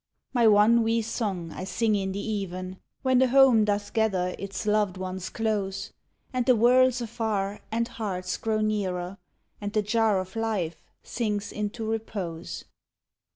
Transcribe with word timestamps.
My 0.33 0.47
one 0.47 0.81
wee 0.81 1.03
song 1.03 1.51
I 1.51 1.63
sing 1.63 1.93
in 1.93 2.11
the 2.11 2.19
even, 2.27 2.79
When 3.03 3.19
the 3.19 3.27
home 3.27 3.65
doth 3.65 3.93
gather 3.93 4.33
its 4.39 4.65
loved 4.65 4.97
ones 4.97 5.29
close, 5.29 5.93
And 6.33 6.43
the 6.43 6.55
world's 6.55 7.01
afar 7.01 7.59
and 7.71 7.87
hearts 7.87 8.35
grow 8.37 8.61
nearer, 8.61 9.19
And 9.61 9.73
the 9.73 9.83
jar 9.83 10.19
of 10.19 10.35
life 10.35 10.81
sinks 11.03 11.51
into 11.51 11.85
repose. 11.87 12.65